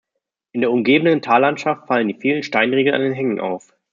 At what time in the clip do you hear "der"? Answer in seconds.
0.61-0.71